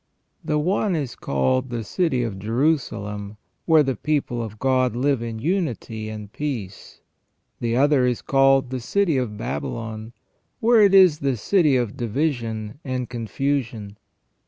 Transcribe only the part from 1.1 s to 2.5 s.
called the city of